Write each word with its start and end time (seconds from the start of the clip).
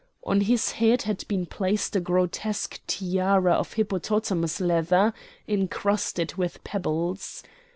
On 0.25 0.41
his 0.41 0.71
head 0.71 1.03
had 1.03 1.27
been 1.27 1.45
placed 1.45 1.95
a 1.95 1.99
grotesque 1.99 2.81
tiara 2.87 3.53
of 3.53 3.73
hippopotamus 3.73 4.59
leather 4.59 5.13
incrusted 5.47 6.33
with 6.37 6.63
pebbles. 6.63 7.43